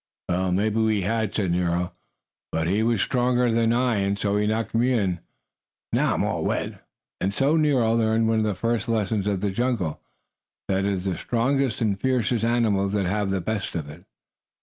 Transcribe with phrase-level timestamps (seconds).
[0.29, 1.93] "Well, maybe we had," said Nero.
[2.51, 5.19] "But he was stronger than I, and so he knocked me in.
[5.93, 6.83] Now I'm all wet!"
[7.19, 10.01] And so Nero learned one of the first lessons of the jungle,
[10.67, 14.05] that it is the strongest and fiercest animals that have the best of it.